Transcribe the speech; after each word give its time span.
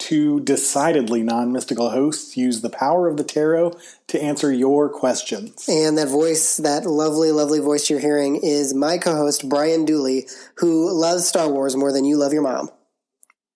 two 0.00 0.40
decidedly 0.40 1.22
non 1.22 1.52
mystical 1.52 1.90
hosts 1.90 2.36
use 2.36 2.62
the 2.62 2.70
power 2.70 3.06
of 3.06 3.16
the 3.16 3.22
tarot 3.22 3.78
to 4.08 4.20
answer 4.20 4.52
your 4.52 4.88
questions. 4.88 5.68
And 5.68 5.96
that 5.98 6.08
voice, 6.08 6.56
that 6.56 6.84
lovely, 6.84 7.30
lovely 7.30 7.60
voice 7.60 7.88
you're 7.88 8.00
hearing, 8.00 8.40
is 8.42 8.74
my 8.74 8.98
co 8.98 9.14
host, 9.14 9.48
Brian 9.48 9.84
Dooley, 9.84 10.26
who 10.56 10.92
loves 10.92 11.28
Star 11.28 11.48
Wars 11.48 11.76
more 11.76 11.92
than 11.92 12.04
you 12.04 12.16
love 12.16 12.32
your 12.32 12.42
mom. 12.42 12.70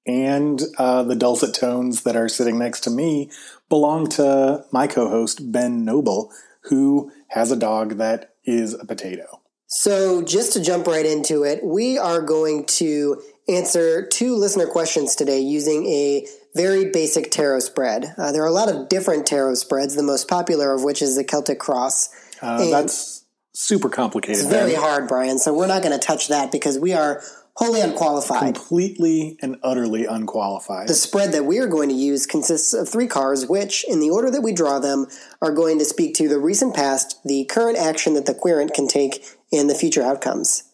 And 0.07 0.63
uh, 0.79 1.03
the 1.03 1.17
dulcet 1.17 1.55
tones 1.55 2.03
that 2.03 2.15
are 2.15 2.29
sitting 2.29 2.59
next 2.59 2.81
to 2.81 2.91
me 2.91 3.31
belong 3.69 4.09
to 4.11 4.65
my 4.71 4.87
co 4.87 5.09
host, 5.09 5.51
Ben 5.51 5.85
Noble, 5.85 6.31
who 6.65 7.11
has 7.29 7.51
a 7.51 7.57
dog 7.57 7.97
that 7.97 8.35
is 8.45 8.75
a 8.75 8.85
potato. 8.85 9.41
So, 9.67 10.23
just 10.23 10.53
to 10.53 10.63
jump 10.63 10.87
right 10.87 11.07
into 11.07 11.43
it, 11.43 11.65
we 11.65 11.99
are 11.99 12.21
going 12.21 12.67
to 12.67 13.21
answer 13.49 14.07
two 14.07 14.35
listener 14.37 14.67
questions 14.67 15.15
today 15.15 15.41
using 15.41 15.87
a 15.87 16.27
very 16.55 16.91
basic 16.91 17.31
tarot 17.31 17.61
spread. 17.61 18.15
Uh, 18.17 18.33
there 18.33 18.43
are 18.43 18.49
a 18.49 18.53
lot 18.53 18.69
of 18.69 18.89
different 18.89 19.27
tarot 19.27 19.55
spreads, 19.55 19.97
the 19.97 20.03
most 20.03 20.29
popular 20.29 20.73
of 20.73 20.85
which 20.85 21.03
is 21.03 21.17
the 21.17 21.25
Celtic 21.25 21.59
Cross. 21.59 22.09
Uh, 22.41 22.71
that's 22.71 23.25
super 23.53 23.89
complicated. 23.89 24.37
It's 24.41 24.49
very 24.49 24.75
hard, 24.75 25.09
Brian, 25.09 25.39
so 25.39 25.53
we're 25.53 25.67
not 25.67 25.83
going 25.83 25.99
to 25.99 26.05
touch 26.05 26.29
that 26.29 26.53
because 26.53 26.79
we 26.79 26.93
are 26.93 27.23
wholly 27.57 27.81
unqualified. 27.81 28.55
Completely 28.55 29.37
and 29.41 29.57
utterly 29.63 30.07
unqualified. 30.07 30.89
The 30.89 30.95
spread 30.95 31.33
that 31.33 31.45
we 31.45 31.59
are 31.59 31.69
going 31.69 31.89
to 31.89 31.95
use 31.95 32.27
consists 32.27 32.73
of 32.73 32.89
three 32.89 33.07
cards, 33.07 33.47
which, 33.47 33.85
in 33.89 34.01
the 34.01 34.11
order 34.11 34.31
that 34.31 34.43
we 34.43 34.53
draw 34.53 34.79
them, 34.79 35.07
are 35.41 35.53
going 35.53 35.79
to 35.79 35.85
speak 35.85 36.15
to 36.17 36.29
the 36.29 36.39
recent 36.39 36.75
past, 36.75 37.21
the 37.25 37.45
current 37.45 37.79
action 37.79 38.15
that 38.15 38.27
the 38.27 38.35
querent 38.35 38.75
can 38.75 38.89
take, 38.89 39.25
and 39.53 39.71
the 39.71 39.75
future 39.75 40.03
outcomes. 40.03 40.65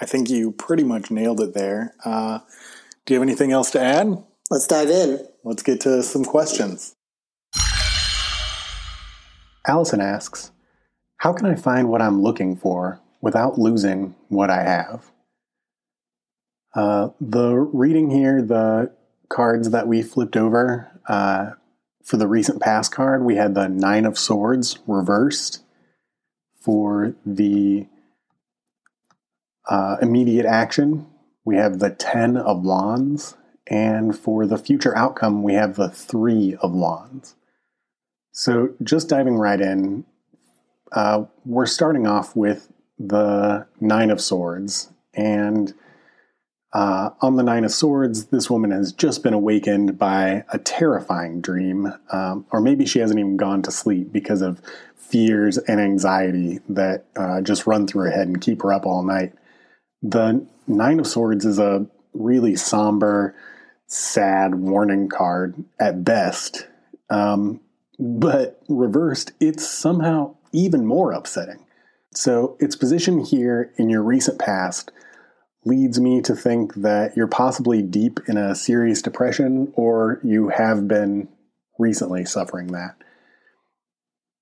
I 0.00 0.06
think 0.06 0.30
you 0.30 0.52
pretty 0.52 0.84
much 0.84 1.10
nailed 1.10 1.40
it 1.40 1.54
there. 1.54 1.94
Uh, 2.04 2.40
do 3.04 3.14
you 3.14 3.20
have 3.20 3.28
anything 3.28 3.52
else 3.52 3.70
to 3.72 3.80
add? 3.80 4.22
Let's 4.50 4.66
dive 4.66 4.90
in. 4.90 5.26
Let's 5.44 5.62
get 5.62 5.80
to 5.82 6.02
some 6.02 6.24
questions. 6.24 6.94
Alicen 9.66 10.02
asks, 10.02 10.50
How 11.18 11.32
can 11.32 11.46
I 11.46 11.54
find 11.54 11.88
what 11.88 12.02
I'm 12.02 12.22
looking 12.22 12.56
for 12.56 13.00
without 13.20 13.58
losing 13.58 14.14
what 14.28 14.50
I 14.50 14.62
have? 14.62 15.10
Uh, 16.74 17.10
the 17.20 17.56
reading 17.56 18.10
here, 18.10 18.42
the 18.42 18.92
cards 19.28 19.70
that 19.70 19.86
we 19.86 20.02
flipped 20.02 20.36
over 20.36 21.00
uh, 21.08 21.50
for 22.04 22.16
the 22.16 22.26
recent 22.26 22.60
past 22.60 22.92
card, 22.92 23.24
we 23.24 23.36
had 23.36 23.54
the 23.54 23.68
Nine 23.68 24.04
of 24.04 24.18
Swords 24.18 24.78
reversed. 24.86 25.62
For 26.60 27.16
the 27.26 27.88
uh, 29.68 29.96
immediate 30.02 30.46
action, 30.46 31.06
we 31.44 31.56
have 31.56 31.78
the 31.78 31.90
Ten 31.90 32.36
of 32.36 32.62
Wands, 32.62 33.36
and 33.66 34.16
for 34.16 34.46
the 34.46 34.58
future 34.58 34.96
outcome, 34.96 35.42
we 35.42 35.54
have 35.54 35.76
the 35.76 35.88
Three 35.88 36.56
of 36.60 36.72
Wands. 36.72 37.34
So, 38.32 38.74
just 38.82 39.08
diving 39.08 39.36
right 39.36 39.60
in, 39.60 40.04
uh, 40.92 41.24
we're 41.44 41.66
starting 41.66 42.06
off 42.06 42.34
with 42.34 42.72
the 42.98 43.66
Nine 43.80 44.10
of 44.10 44.20
Swords. 44.20 44.90
And 45.14 45.74
uh, 46.72 47.10
on 47.20 47.36
the 47.36 47.42
Nine 47.42 47.64
of 47.64 47.72
Swords, 47.72 48.26
this 48.26 48.48
woman 48.48 48.70
has 48.70 48.92
just 48.92 49.22
been 49.22 49.34
awakened 49.34 49.98
by 49.98 50.44
a 50.50 50.58
terrifying 50.58 51.40
dream, 51.40 51.92
um, 52.10 52.46
or 52.50 52.60
maybe 52.60 52.86
she 52.86 53.00
hasn't 53.00 53.20
even 53.20 53.36
gone 53.36 53.62
to 53.62 53.70
sleep 53.70 54.12
because 54.12 54.40
of 54.40 54.62
fears 54.96 55.58
and 55.58 55.80
anxiety 55.80 56.60
that 56.70 57.04
uh, 57.16 57.42
just 57.42 57.66
run 57.66 57.86
through 57.86 58.04
her 58.04 58.10
head 58.10 58.28
and 58.28 58.40
keep 58.40 58.62
her 58.62 58.72
up 58.72 58.86
all 58.86 59.02
night. 59.02 59.34
The 60.02 60.46
Nine 60.66 60.98
of 60.98 61.06
Swords 61.06 61.44
is 61.44 61.58
a 61.58 61.86
really 62.12 62.56
somber, 62.56 63.34
sad 63.86 64.56
warning 64.56 65.08
card 65.08 65.64
at 65.80 66.04
best. 66.04 66.66
Um, 67.08 67.60
but 67.98 68.60
reversed, 68.68 69.32
it's 69.38 69.66
somehow 69.68 70.36
even 70.52 70.86
more 70.86 71.12
upsetting. 71.12 71.64
So, 72.14 72.56
its 72.60 72.76
position 72.76 73.24
here 73.24 73.72
in 73.76 73.88
your 73.88 74.02
recent 74.02 74.38
past 74.38 74.90
leads 75.64 76.00
me 76.00 76.20
to 76.22 76.34
think 76.34 76.74
that 76.74 77.16
you're 77.16 77.28
possibly 77.28 77.80
deep 77.80 78.20
in 78.26 78.36
a 78.36 78.54
serious 78.54 79.00
depression 79.00 79.72
or 79.76 80.20
you 80.24 80.48
have 80.48 80.88
been 80.88 81.28
recently 81.78 82.24
suffering 82.24 82.68
that. 82.68 82.96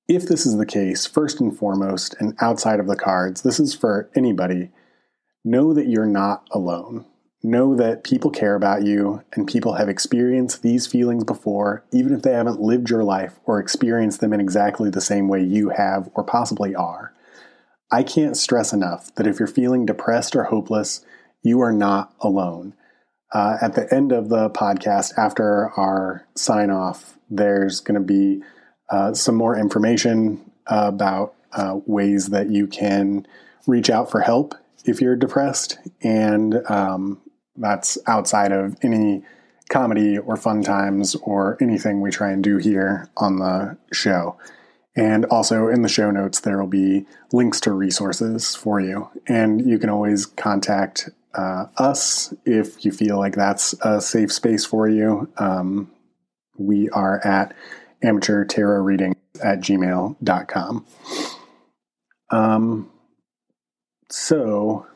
If 0.09 0.27
this 0.27 0.47
is 0.47 0.57
the 0.57 0.67
case, 0.67 1.07
first 1.07 1.41
and 1.41 1.57
foremost, 1.57 2.17
and 2.19 2.35
outside 2.41 2.81
of 2.81 2.89
the 2.89 2.97
cards, 2.97 3.43
this 3.43 3.61
is 3.61 3.75
for 3.75 4.11
anybody 4.17 4.71
know 5.45 5.73
that 5.75 5.89
you're 5.89 6.07
not 6.07 6.47
alone. 6.51 7.07
Know 7.43 7.75
that 7.77 8.05
people 8.05 8.31
care 8.31 8.55
about 8.55 8.85
you 8.85 9.23
and 9.33 9.49
people 9.49 9.75
have 9.75 9.89
experienced 9.89 10.63
these 10.63 10.87
feelings 10.87 11.25
before, 11.25 11.85
even 11.91 12.13
if 12.13 12.23
they 12.23 12.33
haven't 12.33 12.61
lived 12.61 12.91
your 12.91 13.03
life 13.03 13.41
or 13.47 13.59
experienced 13.59 14.21
them 14.21 14.35
in 14.35 14.41
exactly 14.41 14.91
the 14.91 15.01
same 15.01 15.27
way 15.29 15.43
you 15.43 15.71
have 15.71 16.11
or 16.15 16.23
possibly 16.23 16.75
are. 16.75 17.15
I 17.91 18.03
can't 18.03 18.37
stress 18.37 18.73
enough 18.73 19.15
that 19.15 19.27
if 19.27 19.39
you're 19.39 19.49
feeling 19.49 19.87
depressed 19.87 20.37
or 20.37 20.45
hopeless, 20.45 21.05
you 21.43 21.61
are 21.61 21.73
not 21.73 22.15
alone. 22.21 22.75
Uh, 23.33 23.57
at 23.63 23.75
the 23.75 23.93
end 23.93 24.13
of 24.13 24.29
the 24.29 24.51
podcast, 24.51 25.17
after 25.17 25.71
our 25.79 26.27
sign 26.35 26.71
off, 26.71 27.17
there's 27.31 27.81
going 27.81 27.95
to 27.95 28.07
be 28.07 28.43
uh, 28.91 29.15
some 29.15 29.35
more 29.35 29.57
information 29.57 30.51
about 30.67 31.35
uh, 31.53 31.79
ways 31.87 32.29
that 32.29 32.51
you 32.51 32.67
can 32.67 33.27
reach 33.67 33.89
out 33.89 34.11
for 34.11 34.21
help 34.21 34.55
if 34.85 35.01
you're 35.01 35.17
depressed, 35.17 35.79
and 36.03 36.63
um, 36.69 37.21
that's 37.57 37.99
outside 38.07 38.53
of 38.53 38.77
any 38.83 39.23
comedy 39.71 40.19
or 40.19 40.37
fun 40.37 40.63
times 40.63 41.15
or 41.23 41.57
anything 41.61 42.01
we 42.01 42.11
try 42.11 42.31
and 42.31 42.43
do 42.43 42.57
here 42.59 43.09
on 43.17 43.39
the 43.39 43.77
show. 43.93 44.37
And 44.97 45.25
also 45.27 45.69
in 45.69 45.83
the 45.83 45.89
show 45.89 46.11
notes, 46.11 46.41
there 46.41 46.59
will 46.59 46.67
be 46.67 47.07
links 47.33 47.61
to 47.61 47.73
resources 47.73 48.57
for 48.57 48.81
you. 48.81 49.09
And 49.29 49.67
you 49.69 49.79
can 49.79 49.89
always 49.89 50.27
contact 50.27 51.09
uh, 51.35 51.67
us 51.77 52.35
if 52.45 52.85
you 52.85 52.91
feel 52.91 53.17
like 53.17 53.37
that's 53.37 53.73
a 53.83 54.01
safe 54.01 54.33
space 54.33 54.65
for 54.65 54.89
you. 54.89 55.31
Um, 55.39 55.91
we 56.59 56.89
are 56.91 57.25
at 57.25 57.55
amateur 58.03 58.45
tarot 58.45 58.83
reading 58.83 59.15
at 59.43 59.61
gmail.com. 59.61 60.87
Um, 62.31 62.91
so, 64.11 64.87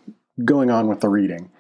going 0.45 0.71
on 0.71 0.89
with 0.89 1.01
the 1.01 1.09
reading, 1.09 1.51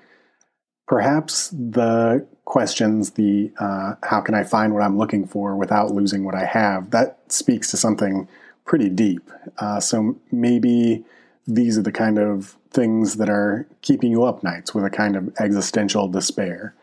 perhaps 0.87 1.49
the 1.51 2.27
questions, 2.45 3.13
the 3.13 3.53
uh, 3.59 3.95
how 4.03 4.21
can 4.21 4.35
I 4.35 4.45
find 4.45 4.75
what 4.75 4.83
I'm 4.83 4.99
looking 4.99 5.27
for 5.27 5.57
without 5.57 5.91
losing 5.91 6.25
what 6.25 6.35
I 6.35 6.45
have, 6.45 6.91
that 6.91 7.19
speaks 7.29 7.71
to 7.71 7.77
something 7.77 8.29
pretty 8.65 8.89
deep. 8.89 9.31
Uh, 9.59 9.81
so 9.81 10.17
maybe 10.31 11.05
these 11.47 11.79
are 11.79 11.83
the 11.83 11.93
kind 11.93 12.19
of 12.19 12.57
things 12.71 13.17
that 13.17 13.29
are 13.29 13.67
keeping 13.83 14.11
you 14.11 14.25
up 14.25 14.43
nights 14.43 14.75
with 14.75 14.85
a 14.85 14.91
kind 14.91 15.17
of 15.17 15.33
existential 15.39 16.09
despair. 16.09 16.75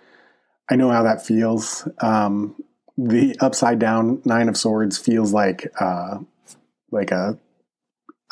I 0.69 0.75
know 0.75 0.89
how 0.89 1.03
that 1.03 1.25
feels. 1.25 1.87
Um, 1.99 2.55
the 2.97 3.35
upside 3.39 3.79
down 3.79 4.21
nine 4.25 4.47
of 4.47 4.57
swords 4.57 4.97
feels 4.97 5.33
like 5.33 5.71
uh, 5.79 6.19
like 6.91 7.11
a 7.11 7.37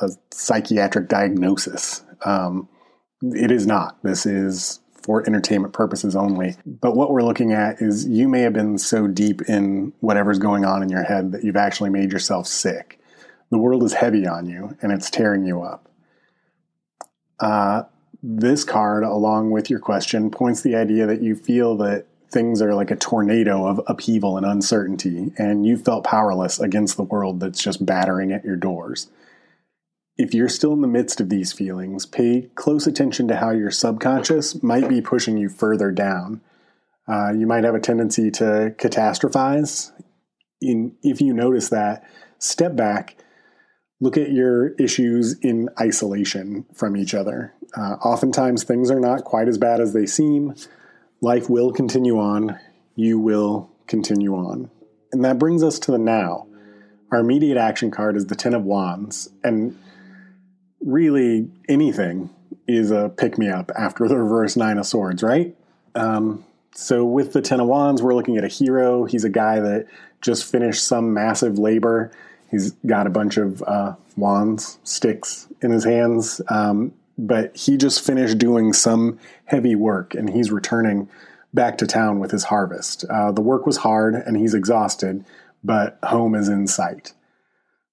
a 0.01 0.09
psychiatric 0.31 1.07
diagnosis. 1.07 2.03
Um, 2.25 2.67
it 3.21 3.51
is 3.51 3.67
not. 3.67 4.01
This 4.03 4.25
is 4.25 4.79
for 5.01 5.25
entertainment 5.25 5.73
purposes 5.73 6.15
only. 6.15 6.55
But 6.65 6.95
what 6.95 7.11
we're 7.11 7.23
looking 7.23 7.51
at 7.53 7.81
is 7.81 8.07
you 8.07 8.27
may 8.27 8.41
have 8.41 8.53
been 8.53 8.77
so 8.77 9.07
deep 9.07 9.41
in 9.43 9.93
whatever's 10.01 10.39
going 10.39 10.65
on 10.65 10.83
in 10.83 10.89
your 10.89 11.03
head 11.03 11.31
that 11.31 11.43
you've 11.43 11.55
actually 11.55 11.89
made 11.89 12.11
yourself 12.11 12.47
sick. 12.47 12.99
The 13.49 13.57
world 13.57 13.83
is 13.83 13.93
heavy 13.93 14.27
on 14.27 14.47
you 14.47 14.77
and 14.81 14.91
it's 14.91 15.09
tearing 15.09 15.45
you 15.45 15.61
up. 15.63 15.89
Uh, 17.39 17.83
this 18.21 18.63
card, 18.63 19.03
along 19.03 19.51
with 19.51 19.69
your 19.69 19.79
question, 19.79 20.29
points 20.29 20.61
the 20.61 20.75
idea 20.75 21.05
that 21.07 21.21
you 21.21 21.35
feel 21.35 21.77
that 21.77 22.05
things 22.29 22.61
are 22.61 22.75
like 22.75 22.91
a 22.91 22.95
tornado 22.95 23.65
of 23.65 23.81
upheaval 23.87 24.37
and 24.37 24.45
uncertainty, 24.45 25.31
and 25.37 25.65
you 25.65 25.77
felt 25.77 26.03
powerless 26.03 26.59
against 26.59 26.97
the 26.97 27.03
world 27.03 27.39
that's 27.39 27.63
just 27.63 27.85
battering 27.85 28.31
at 28.31 28.43
your 28.43 28.57
doors 28.57 29.09
if 30.19 30.33
you're 30.33 30.49
still 30.49 30.73
in 30.73 30.81
the 30.81 30.87
midst 30.87 31.21
of 31.21 31.29
these 31.29 31.53
feelings, 31.53 32.05
pay 32.05 32.49
close 32.55 32.85
attention 32.85 33.29
to 33.29 33.37
how 33.37 33.51
your 33.51 33.71
subconscious 33.71 34.61
might 34.61 34.89
be 34.89 34.99
pushing 34.99 35.37
you 35.37 35.47
further 35.47 35.91
down. 35.91 36.41
Uh, 37.07 37.31
you 37.31 37.47
might 37.47 37.63
have 37.63 37.73
a 37.73 37.79
tendency 37.79 38.29
to 38.29 38.75
catastrophize. 38.77 39.93
In, 40.59 40.97
if 41.03 41.21
you 41.21 41.33
notice 41.33 41.69
that, 41.69 42.03
step 42.37 42.75
back, 42.75 43.15
look 44.01 44.17
at 44.17 44.29
your 44.29 44.73
issues 44.73 45.39
in 45.39 45.69
isolation 45.79 46.65
from 46.75 46.97
each 46.97 47.13
other. 47.13 47.53
Uh, 47.77 47.95
oftentimes, 48.03 48.65
things 48.65 48.91
are 48.91 48.99
not 48.99 49.23
quite 49.23 49.47
as 49.47 49.57
bad 49.57 49.79
as 49.79 49.93
they 49.93 50.05
seem. 50.05 50.53
Life 51.21 51.49
will 51.49 51.71
continue 51.71 52.19
on. 52.19 52.59
You 52.93 53.19
will 53.19 53.71
continue 53.87 54.35
on. 54.35 54.69
And 55.13 55.23
that 55.23 55.39
brings 55.39 55.63
us 55.63 55.79
to 55.79 55.91
the 55.91 55.97
now. 55.97 56.47
Our 57.09 57.19
immediate 57.19 57.57
action 57.57 57.89
card 57.89 58.17
is 58.17 58.25
the 58.25 58.35
Ten 58.35 58.53
of 58.53 58.65
Wands. 58.65 59.29
And 59.45 59.77
really, 60.81 61.49
anything 61.67 62.29
is 62.67 62.91
a 62.91 63.09
pick 63.09 63.37
me 63.37 63.49
up 63.49 63.71
after 63.75 64.07
the 64.07 64.17
reverse 64.17 64.55
Nine 64.55 64.77
of 64.77 64.85
Swords, 64.85 65.23
right? 65.23 65.55
Um, 65.95 66.45
so, 66.73 67.03
with 67.03 67.33
the 67.33 67.41
Ten 67.41 67.59
of 67.59 67.67
Wands, 67.67 68.01
we're 68.01 68.13
looking 68.13 68.37
at 68.37 68.43
a 68.43 68.47
hero. 68.47 69.05
He's 69.05 69.23
a 69.23 69.29
guy 69.29 69.59
that 69.59 69.87
just 70.21 70.49
finished 70.49 70.85
some 70.85 71.13
massive 71.13 71.57
labor. 71.57 72.11
He's 72.51 72.71
got 72.85 73.07
a 73.07 73.09
bunch 73.09 73.37
of 73.37 73.61
uh, 73.63 73.95
wands, 74.15 74.77
sticks 74.83 75.47
in 75.61 75.71
his 75.71 75.83
hands, 75.83 76.41
um, 76.49 76.93
but 77.17 77.55
he 77.55 77.77
just 77.77 78.03
finished 78.03 78.37
doing 78.37 78.73
some 78.73 79.19
heavy 79.45 79.75
work 79.75 80.15
and 80.15 80.29
he's 80.29 80.51
returning 80.51 81.09
back 81.53 81.77
to 81.79 81.87
town 81.87 82.19
with 82.19 82.31
his 82.31 82.45
harvest. 82.45 83.05
Uh, 83.09 83.31
the 83.31 83.41
work 83.41 83.65
was 83.65 83.77
hard 83.77 84.15
and 84.15 84.37
he's 84.37 84.53
exhausted, 84.53 85.25
but 85.63 85.97
home 86.03 86.35
is 86.35 86.47
in 86.47 86.67
sight. 86.67 87.13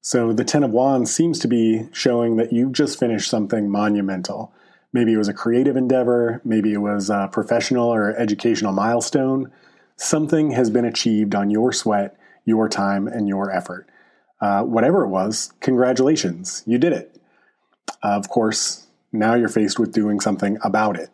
So 0.07 0.33
the 0.33 0.45
Ten 0.45 0.63
of 0.63 0.71
Wands 0.71 1.13
seems 1.13 1.41
to 1.41 1.49
be 1.49 1.89
showing 1.91 2.37
that 2.37 2.53
you've 2.53 2.71
just 2.71 2.97
finished 2.97 3.29
something 3.29 3.69
monumental. 3.69 4.53
Maybe 4.93 5.13
it 5.13 5.17
was 5.17 5.27
a 5.27 5.35
creative 5.35 5.77
endeavor, 5.77 6.41
maybe 6.45 6.73
it 6.73 6.79
was 6.79 7.11
a 7.11 7.29
professional 7.33 7.93
or 7.93 8.17
educational 8.17 8.73
milestone. 8.73 9.51
Something 9.97 10.53
has 10.53 10.71
been 10.71 10.85
achieved 10.85 11.35
on 11.35 11.51
your 11.51 11.73
sweat, 11.73 12.17
your 12.45 12.69
time, 12.69 13.09
and 13.09 13.27
your 13.27 13.51
effort. 13.51 13.89
Uh, 14.41 14.63
whatever 14.63 15.03
it 15.03 15.09
was, 15.09 15.53
congratulations, 15.59 16.63
you 16.69 16.79
did 16.79 16.93
it. 16.93 17.21
Uh, 18.01 18.11
of 18.11 18.29
course, 18.29 18.87
now 19.11 19.35
you're 19.35 19.49
faced 19.49 19.81
with 19.81 19.93
doing 19.93 20.21
something 20.21 20.57
about 20.63 20.97
it. 20.97 21.11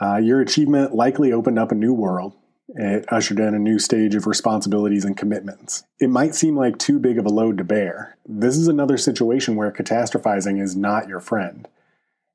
Uh, 0.00 0.16
your 0.16 0.40
achievement 0.40 0.94
likely 0.94 1.30
opened 1.30 1.58
up 1.58 1.70
a 1.70 1.74
new 1.74 1.92
world. 1.92 2.32
It 2.74 3.04
ushered 3.08 3.38
in 3.38 3.54
a 3.54 3.58
new 3.58 3.78
stage 3.78 4.14
of 4.14 4.26
responsibilities 4.26 5.04
and 5.04 5.16
commitments. 5.16 5.84
It 6.00 6.08
might 6.08 6.34
seem 6.34 6.56
like 6.56 6.78
too 6.78 6.98
big 6.98 7.18
of 7.18 7.26
a 7.26 7.30
load 7.30 7.58
to 7.58 7.64
bear. 7.64 8.16
This 8.26 8.56
is 8.56 8.68
another 8.68 8.96
situation 8.96 9.56
where 9.56 9.70
catastrophizing 9.70 10.60
is 10.60 10.74
not 10.74 11.08
your 11.08 11.20
friend. 11.20 11.68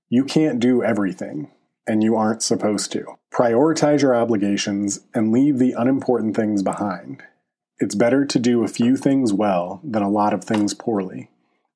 You 0.09 0.23
can't 0.23 0.59
do 0.59 0.83
everything, 0.83 1.51
and 1.87 2.03
you 2.03 2.15
aren't 2.15 2.43
supposed 2.43 2.91
to. 2.91 3.17
Prioritize 3.33 4.01
your 4.01 4.15
obligations 4.15 5.01
and 5.13 5.31
leave 5.31 5.57
the 5.57 5.73
unimportant 5.73 6.35
things 6.35 6.61
behind. 6.61 7.23
It's 7.79 7.95
better 7.95 8.25
to 8.25 8.39
do 8.39 8.63
a 8.63 8.67
few 8.67 8.95
things 8.95 9.33
well 9.33 9.81
than 9.83 10.03
a 10.03 10.09
lot 10.09 10.33
of 10.33 10.43
things 10.43 10.73
poorly, 10.73 11.29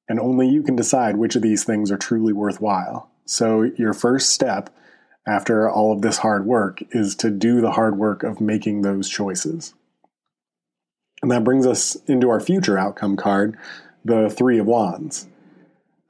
and 0.07 0.19
only 0.19 0.48
you 0.48 0.64
can 0.64 0.75
decide 0.75 1.18
which 1.18 1.36
of 1.36 1.42
these 1.42 1.64
things 1.64 1.92
are 1.92 1.98
truly 1.98 2.34
worthwhile. 2.34 3.10
So, 3.25 3.64
your 3.78 3.94
first 3.94 4.30
step 4.30 4.69
after 5.27 5.69
all 5.69 5.94
of 5.94 6.01
this 6.01 6.18
hard 6.18 6.45
work 6.45 6.81
is 6.91 7.15
to 7.18 7.29
do 7.29 7.62
the 7.62 7.71
hard 7.71 7.97
work 7.97 8.23
of 8.23 8.41
making 8.41 8.81
those 8.81 9.09
choices. 9.09 9.73
And 11.21 11.31
that 11.31 11.44
brings 11.44 11.68
us 11.68 11.95
into 12.07 12.29
our 12.29 12.39
future 12.39 12.77
outcome 12.77 13.15
card, 13.15 13.57
the 14.03 14.29
Three 14.29 14.57
of 14.57 14.65
Wands. 14.65 15.27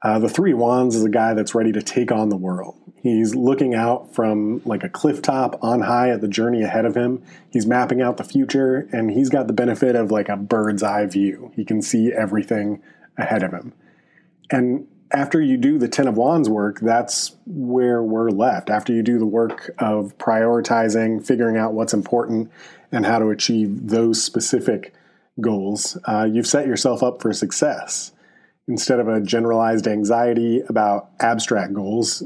Uh, 0.02 0.18
the 0.18 0.28
Three 0.28 0.52
of 0.52 0.58
Wands 0.58 0.96
is 0.96 1.04
a 1.04 1.10
guy 1.10 1.34
that's 1.34 1.54
ready 1.54 1.72
to 1.72 1.82
take 1.82 2.10
on 2.10 2.30
the 2.30 2.36
world. 2.36 2.76
He's 3.02 3.34
looking 3.34 3.74
out 3.74 4.14
from 4.14 4.62
like 4.64 4.84
a 4.84 4.88
cliff 4.88 5.20
top 5.20 5.58
on 5.62 5.82
high 5.82 6.10
at 6.10 6.20
the 6.20 6.28
journey 6.28 6.62
ahead 6.62 6.86
of 6.86 6.96
him. 6.96 7.22
He's 7.50 7.66
mapping 7.66 8.00
out 8.00 8.16
the 8.16 8.24
future, 8.24 8.88
and 8.92 9.10
he's 9.10 9.28
got 9.28 9.48
the 9.48 9.52
benefit 9.52 9.94
of 9.94 10.10
like 10.10 10.28
a 10.28 10.36
bird's 10.36 10.82
eye 10.82 11.06
view. 11.06 11.52
He 11.54 11.64
can 11.64 11.82
see 11.82 12.12
everything 12.12 12.80
ahead 13.18 13.42
of 13.42 13.52
him. 13.52 13.74
And 14.50 14.86
after 15.12 15.40
you 15.40 15.56
do 15.56 15.78
the 15.78 15.88
Ten 15.88 16.08
of 16.08 16.16
Wands 16.16 16.48
work, 16.48 16.80
that's 16.80 17.36
where 17.46 18.02
we're 18.02 18.30
left. 18.30 18.70
After 18.70 18.92
you 18.92 19.02
do 19.02 19.18
the 19.18 19.26
work 19.26 19.70
of 19.78 20.16
prioritizing, 20.18 21.24
figuring 21.24 21.56
out 21.56 21.74
what's 21.74 21.94
important, 21.94 22.50
and 22.90 23.06
how 23.06 23.18
to 23.18 23.30
achieve 23.30 23.88
those 23.88 24.22
specific 24.22 24.94
goals, 25.40 25.98
uh, 26.04 26.28
you've 26.30 26.46
set 26.46 26.66
yourself 26.66 27.02
up 27.02 27.22
for 27.22 27.32
success. 27.32 28.12
Instead 28.68 29.00
of 29.00 29.08
a 29.08 29.20
generalized 29.20 29.86
anxiety 29.86 30.60
about 30.68 31.10
abstract 31.20 31.72
goals, 31.72 32.22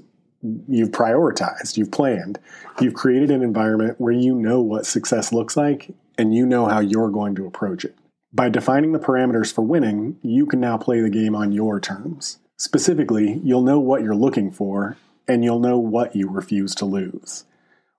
you've 0.69 0.91
prioritized, 0.91 1.77
you've 1.77 1.91
planned, 1.91 2.39
you've 2.81 2.95
created 2.95 3.31
an 3.31 3.43
environment 3.43 4.01
where 4.01 4.13
you 4.13 4.35
know 4.35 4.61
what 4.61 4.87
success 4.87 5.33
looks 5.33 5.57
like 5.57 5.95
and 6.19 6.35
you 6.35 6.47
know 6.47 6.67
how 6.67 6.81
you're 6.81 7.11
going 7.11 7.35
to 7.35 7.47
approach 7.47 7.85
it. 7.85 7.97
By 8.33 8.49
defining 8.49 8.93
the 8.93 8.99
parameters 8.99 9.53
for 9.53 9.63
winning, 9.63 10.19
you 10.23 10.47
can 10.47 10.61
now 10.61 10.77
play 10.77 11.01
the 11.01 11.11
game 11.11 11.35
on 11.35 11.53
your 11.53 11.81
terms. 11.81 12.39
Specifically, 12.57 13.41
you'll 13.45 13.63
know 13.63 13.79
what 13.79 14.03
you're 14.03 14.15
looking 14.15 14.51
for, 14.51 14.97
and 15.29 15.45
you'll 15.45 15.61
know 15.61 15.79
what 15.79 16.17
you 16.17 16.29
refuse 16.29 16.75
to 16.77 16.85
lose. 16.85 17.45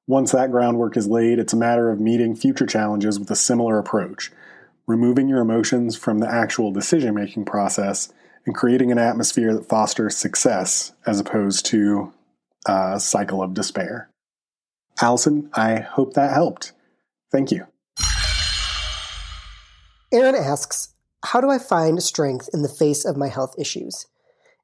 Once 0.08 0.32
that 0.32 0.52
groundwork 0.52 0.96
is 0.96 1.08
laid, 1.08 1.38
it's 1.38 1.54
a 1.54 1.58
matter 1.58 1.92
of 1.92 2.00
meeting 2.00 2.36
future 2.36 2.66
challenges 2.66 3.20
with 3.20 3.30
a 3.30 3.36
similar 3.36 3.78
approach, 3.78 4.32
removing 4.88 5.28
your 5.28 5.42
emotions 5.42 5.96
from 5.96 6.20
the 6.20 6.32
actual 6.32 6.72
decision 6.72 7.14
making 7.14 7.46
process 7.46 8.12
and 8.46 8.56
creating 8.56 8.92
an 8.92 8.98
atmosphere 8.98 9.54
that 9.54 9.68
fosters 9.68 10.16
success 10.16 10.94
as 11.06 11.20
opposed 11.20 11.66
to 11.66 12.14
a 12.66 13.00
cycle 13.00 13.44
of 13.44 13.54
despair. 13.54 14.10
Alicen, 15.00 15.50
I 15.54 15.82
hope 15.82 16.14
that 16.14 16.34
helped. 16.34 16.72
Thank 17.32 17.52
you. 17.52 17.68
Erinne 20.12 20.40
asks, 20.40 20.94
How 21.26 21.42
do 21.42 21.50
I 21.50 21.60
find 21.60 22.02
strength 22.02 22.50
in 22.54 22.62
the 22.62 22.70
face 22.70 23.04
of 23.06 23.18
my 23.18 23.28
health 23.28 23.54
issues? 23.60 24.08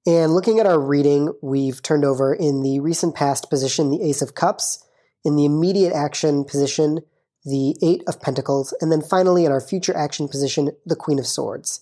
And 0.06 0.34
looking 0.34 0.60
at 0.60 0.66
our 0.66 0.80
reading, 0.80 1.34
we've 1.42 1.82
turned 1.82 2.04
over 2.04 2.34
in 2.34 2.62
the 2.62 2.82
recent 2.82 3.16
past 3.16 3.50
position 3.50 3.90
the 3.90 4.04
Ace 4.04 4.22
of 4.22 4.36
Cups, 4.36 4.86
in 5.24 5.38
the 5.38 5.46
immediate 5.46 5.94
action 5.94 6.44
position, 6.44 7.00
the 7.46 7.78
Eight 7.82 8.04
of 8.08 8.20
Pentacles, 8.20 8.74
and 8.82 8.92
then 8.92 9.02
finally 9.02 9.46
in 9.46 9.52
our 9.52 9.62
future 9.62 9.96
action 9.96 10.28
position, 10.28 10.72
the 10.86 10.96
Queen 10.96 11.20
of 11.20 11.28
Swords. 11.28 11.80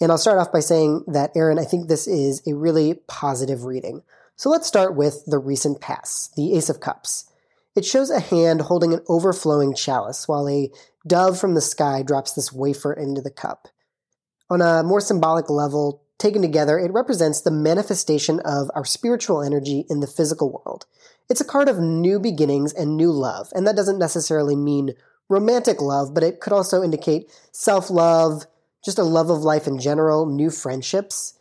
And 0.00 0.10
I'll 0.10 0.18
start 0.18 0.38
off 0.38 0.52
by 0.52 0.60
saying 0.60 1.04
that, 1.06 1.34
Erinne, 1.34 1.60
I 1.60 1.64
think 1.64 1.88
this 1.88 2.06
is 2.06 2.42
a 2.46 2.54
really 2.54 2.94
positive 3.08 3.64
reading. 3.64 4.02
So 4.36 4.50
let's 4.50 4.66
start 4.66 4.96
with 4.96 5.24
the 5.26 5.38
recent 5.38 5.80
past, 5.80 6.34
the 6.34 6.54
Ace 6.54 6.68
of 6.68 6.80
Cups. 6.80 7.30
It 7.74 7.86
shows 7.86 8.10
a 8.10 8.20
hand 8.20 8.62
holding 8.62 8.92
an 8.92 9.00
overflowing 9.08 9.74
chalice 9.74 10.28
while 10.28 10.46
a 10.48 10.70
dove 11.06 11.38
from 11.38 11.54
the 11.54 11.60
sky 11.60 12.02
drops 12.02 12.32
this 12.32 12.52
wafer 12.52 12.92
into 12.92 13.22
the 13.22 13.30
cup. 13.30 13.68
On 14.50 14.60
a 14.60 14.82
more 14.82 15.00
symbolic 15.00 15.48
level, 15.48 16.01
Taken 16.22 16.40
together, 16.40 16.78
it 16.78 16.92
represents 16.92 17.40
the 17.40 17.50
manifestation 17.50 18.38
of 18.44 18.70
our 18.76 18.84
spiritual 18.84 19.42
energy 19.42 19.86
in 19.90 19.98
the 19.98 20.06
physical 20.06 20.52
world. 20.52 20.86
It's 21.28 21.40
a 21.40 21.44
card 21.44 21.68
of 21.68 21.80
new 21.80 22.20
beginnings 22.20 22.72
and 22.72 22.96
new 22.96 23.10
love, 23.10 23.48
and 23.56 23.66
that 23.66 23.74
doesn't 23.74 23.98
necessarily 23.98 24.54
mean 24.54 24.94
romantic 25.28 25.82
love, 25.82 26.14
but 26.14 26.22
it 26.22 26.38
could 26.38 26.52
also 26.52 26.80
indicate 26.80 27.28
self 27.50 27.90
love, 27.90 28.46
just 28.84 29.00
a 29.00 29.02
love 29.02 29.30
of 29.30 29.40
life 29.40 29.66
in 29.66 29.80
general, 29.80 30.24
new 30.26 30.48
friendships. 30.48 31.40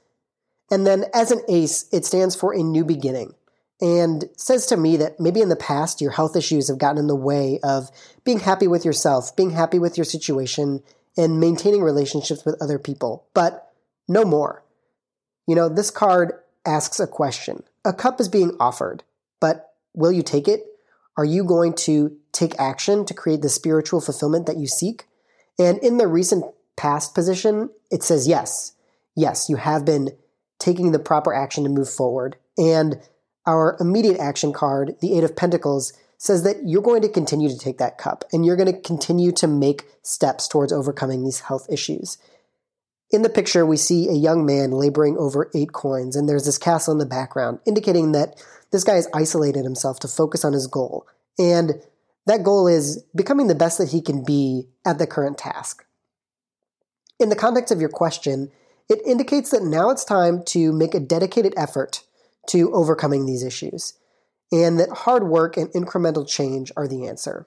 And 0.71 0.87
then 0.87 1.05
as 1.13 1.29
an 1.29 1.43
ace, 1.47 1.85
it 1.91 2.03
stands 2.03 2.35
for 2.35 2.51
a 2.51 2.63
new 2.63 2.83
beginning 2.83 3.35
and 3.79 4.29
says 4.35 4.65
to 4.65 4.77
me 4.77 4.97
that 4.97 5.19
maybe 5.19 5.41
in 5.41 5.49
the 5.49 5.55
past 5.55 6.01
your 6.01 6.09
health 6.09 6.35
issues 6.35 6.69
have 6.69 6.79
gotten 6.79 6.97
in 6.97 7.05
the 7.05 7.15
way 7.15 7.59
of 7.61 7.91
being 8.23 8.39
happy 8.39 8.67
with 8.67 8.83
yourself, 8.83 9.35
being 9.35 9.51
happy 9.51 9.77
with 9.77 9.95
your 9.95 10.05
situation, 10.05 10.81
and 11.15 11.39
maintaining 11.39 11.83
relationships 11.83 12.43
with 12.43 12.59
other 12.59 12.79
people. 12.79 13.27
But 13.35 13.71
no 14.07 14.25
more. 14.25 14.63
You 15.51 15.55
know, 15.55 15.67
this 15.67 15.91
card 15.91 16.31
asks 16.65 16.97
a 16.97 17.05
question. 17.05 17.63
A 17.83 17.91
cup 17.91 18.21
is 18.21 18.29
being 18.29 18.55
offered, 18.57 19.03
but 19.41 19.73
will 19.93 20.13
you 20.13 20.23
take 20.23 20.47
it? 20.47 20.63
Are 21.17 21.25
you 21.25 21.43
going 21.43 21.73
to 21.87 22.15
take 22.31 22.57
action 22.57 23.03
to 23.03 23.13
create 23.13 23.41
the 23.41 23.49
spiritual 23.49 23.99
fulfillment 23.99 24.45
that 24.45 24.55
you 24.55 24.65
seek? 24.65 25.07
And 25.59 25.77
in 25.79 25.97
the 25.97 26.07
recent 26.07 26.45
past 26.77 27.13
position, 27.13 27.69
it 27.91 28.01
says 28.01 28.29
yes. 28.29 28.75
Yes, 29.13 29.49
you 29.49 29.57
have 29.57 29.83
been 29.83 30.11
taking 30.57 30.93
the 30.93 30.99
proper 30.99 31.33
action 31.33 31.65
to 31.65 31.69
move 31.69 31.89
forward. 31.89 32.37
And 32.57 33.01
our 33.45 33.75
immediate 33.81 34.21
action 34.21 34.53
card, 34.53 34.95
the 35.01 35.17
Eight 35.17 35.25
of 35.25 35.35
Pentacles, 35.35 35.91
says 36.17 36.43
that 36.43 36.65
you're 36.65 36.81
going 36.81 37.01
to 37.01 37.09
continue 37.09 37.49
to 37.49 37.59
take 37.59 37.77
that 37.79 37.97
cup 37.97 38.23
and 38.31 38.45
you're 38.45 38.55
going 38.55 38.73
to 38.73 38.79
continue 38.79 39.33
to 39.33 39.49
make 39.49 39.83
steps 40.01 40.47
towards 40.47 40.71
overcoming 40.71 41.25
these 41.25 41.41
health 41.41 41.67
issues. 41.69 42.17
In 43.11 43.23
the 43.23 43.29
picture, 43.29 43.65
we 43.65 43.75
see 43.75 44.07
a 44.07 44.13
young 44.13 44.45
man 44.45 44.71
laboring 44.71 45.17
over 45.17 45.51
eight 45.53 45.73
coins, 45.73 46.15
and 46.15 46.29
there's 46.29 46.45
this 46.45 46.57
castle 46.57 46.93
in 46.93 46.97
the 46.97 47.05
background, 47.05 47.59
indicating 47.65 48.13
that 48.13 48.41
this 48.71 48.85
guy 48.85 48.95
has 48.95 49.09
isolated 49.13 49.65
himself 49.65 49.99
to 49.99 50.07
focus 50.07 50.45
on 50.45 50.53
his 50.53 50.67
goal. 50.67 51.05
And 51.37 51.81
that 52.25 52.43
goal 52.43 52.67
is 52.67 53.03
becoming 53.13 53.47
the 53.47 53.55
best 53.55 53.77
that 53.79 53.89
he 53.89 54.01
can 54.01 54.23
be 54.23 54.69
at 54.85 54.97
the 54.97 55.07
current 55.07 55.37
task. 55.37 55.85
In 57.19 57.29
the 57.29 57.35
context 57.35 57.71
of 57.71 57.81
your 57.81 57.89
question, 57.89 58.49
it 58.89 59.01
indicates 59.05 59.51
that 59.51 59.63
now 59.63 59.89
it's 59.89 60.05
time 60.05 60.43
to 60.45 60.71
make 60.71 60.93
a 60.93 60.99
dedicated 60.99 61.53
effort 61.57 62.03
to 62.47 62.71
overcoming 62.73 63.25
these 63.25 63.43
issues, 63.43 63.93
and 64.51 64.79
that 64.79 64.89
hard 64.89 65.27
work 65.27 65.57
and 65.57 65.69
incremental 65.73 66.27
change 66.27 66.71
are 66.77 66.87
the 66.87 67.07
answer. 67.07 67.45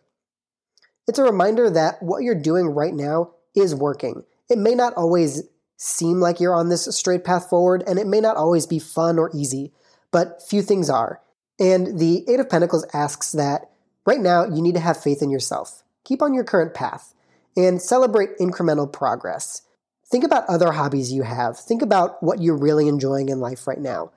It's 1.09 1.19
a 1.19 1.25
reminder 1.25 1.71
that 1.71 2.03
what 2.03 2.23
you're 2.23 2.35
doing 2.35 2.67
right 2.67 2.95
now 2.95 3.33
is 3.57 3.75
working. 3.75 4.25
It 4.49 4.59
may 4.59 4.75
not 4.75 4.95
always 4.95 5.43
seem 5.77 6.21
like 6.21 6.41
you're 6.41 6.55
on 6.55 6.69
this 6.69 6.85
straight 6.97 7.25
path 7.25 7.49
forward, 7.49 7.83
and 7.87 7.99
it 7.99 8.07
may 8.07 8.21
not 8.21 8.37
always 8.37 8.67
be 8.67 8.79
fun 8.79 9.19
or 9.19 9.31
easy, 9.35 9.73
but 10.11 10.43
few 10.43 10.63
things 10.63 10.89
are. 10.89 11.21
And 11.59 11.99
the 11.99 12.25
Eight 12.29 12.41
of 12.41 12.49
Pentacles 12.49 12.87
asks 12.93 13.33
that 13.33 13.71
right 14.07 14.21
now 14.21 14.45
you 14.45 14.63
need 14.63 14.75
to 14.75 14.81
have 14.81 15.03
faith 15.03 15.23
in 15.23 15.31
yourself. 15.31 15.83
Keep 16.05 16.23
on 16.23 16.35
your 16.35 16.45
current 16.45 16.75
path 16.75 17.15
and 17.57 17.81
celebrate 17.81 18.39
incremental 18.39 18.93
progress. 18.93 19.63
Think 20.07 20.25
about 20.25 20.49
other 20.49 20.73
hobbies 20.73 21.13
you 21.13 21.23
have. 21.23 21.59
Think 21.59 21.83
about 21.83 22.23
what 22.23 22.43
you're 22.43 22.57
really 22.57 22.89
enjoying 22.89 23.29
in 23.29 23.41
life 23.41 23.67
right 23.67 23.81
now. 23.81 24.13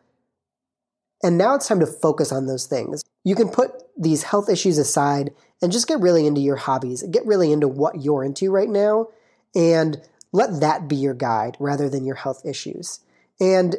And 1.24 1.38
now 1.38 1.56
it's 1.56 1.68
time 1.68 1.80
to 1.80 1.88
focus 1.88 2.32
on 2.32 2.46
those 2.46 2.66
things. 2.66 3.04
You 3.24 3.36
can 3.36 3.50
put 3.50 3.72
these 3.98 4.24
health 4.24 4.50
issues 4.50 4.78
aside 4.78 5.32
and 5.62 5.72
just 5.72 5.88
get 5.88 6.00
really 6.00 6.28
into 6.28 6.42
your 6.42 6.56
hobbies, 6.56 7.04
get 7.04 7.26
really 7.26 7.52
into 7.52 7.68
what 7.68 8.04
you're 8.04 8.24
into 8.24 8.52
right 8.52 8.70
now, 8.70 9.08
and 9.56 10.00
let 10.38 10.62
that 10.62 10.88
be 10.88 10.96
your 10.96 11.16
guide 11.16 11.58
rather 11.60 11.90
than 11.90 12.06
your 12.06 12.16
health 12.16 12.46
issues. 12.46 13.00
And 13.40 13.76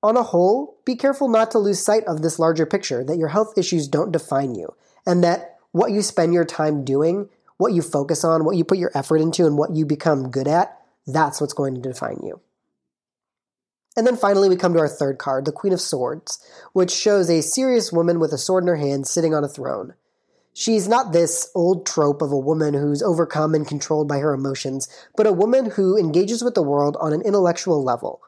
on 0.00 0.16
a 0.16 0.22
whole, 0.22 0.78
be 0.84 0.94
careful 0.94 1.28
not 1.28 1.50
to 1.50 1.58
lose 1.58 1.84
sight 1.84 2.04
of 2.04 2.22
this 2.22 2.38
larger 2.38 2.66
picture 2.66 3.02
that 3.02 3.18
your 3.18 3.28
health 3.28 3.58
issues 3.58 3.88
don't 3.88 4.12
define 4.12 4.54
you, 4.54 4.74
and 5.04 5.24
that 5.24 5.56
what 5.72 5.90
you 5.90 6.02
spend 6.02 6.32
your 6.32 6.44
time 6.44 6.84
doing, 6.84 7.28
what 7.56 7.72
you 7.72 7.82
focus 7.82 8.22
on, 8.22 8.44
what 8.44 8.56
you 8.56 8.64
put 8.64 8.78
your 8.78 8.92
effort 8.94 9.16
into, 9.16 9.44
and 9.44 9.58
what 9.58 9.74
you 9.74 9.84
become 9.84 10.30
good 10.30 10.46
at, 10.46 10.80
that's 11.04 11.40
what's 11.40 11.52
going 11.52 11.74
to 11.74 11.80
define 11.80 12.20
you. 12.22 12.40
And 13.96 14.06
then 14.06 14.16
finally, 14.16 14.48
we 14.48 14.56
come 14.56 14.74
to 14.74 14.78
our 14.78 14.88
third 14.88 15.18
card, 15.18 15.46
the 15.46 15.52
Queen 15.52 15.72
of 15.72 15.80
Swords, 15.80 16.38
which 16.74 16.92
shows 16.92 17.28
a 17.28 17.42
serious 17.42 17.90
woman 17.90 18.20
with 18.20 18.32
a 18.32 18.38
sword 18.38 18.62
in 18.62 18.68
her 18.68 18.76
hand 18.76 19.08
sitting 19.08 19.34
on 19.34 19.42
a 19.42 19.48
throne. 19.48 19.94
She's 20.58 20.88
not 20.88 21.12
this 21.12 21.50
old 21.54 21.84
trope 21.84 22.22
of 22.22 22.32
a 22.32 22.38
woman 22.38 22.72
who's 22.72 23.02
overcome 23.02 23.54
and 23.54 23.68
controlled 23.68 24.08
by 24.08 24.20
her 24.20 24.32
emotions, 24.32 24.88
but 25.14 25.26
a 25.26 25.32
woman 25.32 25.72
who 25.72 25.98
engages 25.98 26.42
with 26.42 26.54
the 26.54 26.62
world 26.62 26.96
on 26.98 27.12
an 27.12 27.20
intellectual 27.20 27.84
level. 27.84 28.22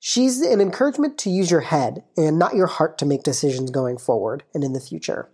She's 0.00 0.40
an 0.40 0.60
encouragement 0.60 1.16
to 1.18 1.30
use 1.30 1.52
your 1.52 1.60
head 1.60 2.02
and 2.16 2.40
not 2.40 2.56
your 2.56 2.66
heart 2.66 2.98
to 2.98 3.06
make 3.06 3.22
decisions 3.22 3.70
going 3.70 3.98
forward 3.98 4.42
and 4.52 4.64
in 4.64 4.72
the 4.72 4.80
future. 4.80 5.30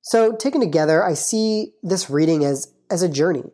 So, 0.00 0.32
taken 0.34 0.62
together, 0.62 1.04
I 1.04 1.12
see 1.12 1.74
this 1.82 2.08
reading 2.08 2.42
as, 2.42 2.72
as 2.90 3.02
a 3.02 3.08
journey. 3.08 3.52